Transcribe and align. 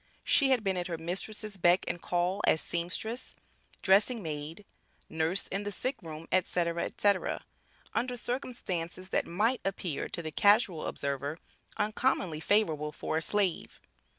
She 0.23 0.49
had 0.49 0.63
been 0.63 0.77
at 0.77 0.87
her 0.87 0.97
mistress' 0.97 1.57
beck 1.57 1.85
and 1.87 2.01
call 2.01 2.41
as 2.47 2.59
seamstress, 2.59 3.35
dressing 3.83 4.23
maid, 4.23 4.65
nurse 5.09 5.45
in 5.45 5.61
the 5.61 5.69
sickroom, 5.71 6.25
etc., 6.31 6.85
etc., 6.85 7.45
under 7.93 8.17
circumstances 8.17 9.09
that 9.09 9.27
might 9.27 9.61
appear 9.63 10.09
to 10.09 10.23
the 10.23 10.31
casual 10.31 10.87
observer 10.87 11.37
uncommonly 11.77 12.39
favorable 12.39 12.91
for 12.91 13.17
a 13.17 13.21
slave. 13.21 13.79